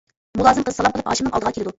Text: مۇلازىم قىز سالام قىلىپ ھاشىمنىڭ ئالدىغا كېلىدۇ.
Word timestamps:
مۇلازىم 0.39 0.65
قىز 0.69 0.79
سالام 0.79 0.95
قىلىپ 0.95 1.11
ھاشىمنىڭ 1.11 1.35
ئالدىغا 1.37 1.53
كېلىدۇ. 1.59 1.69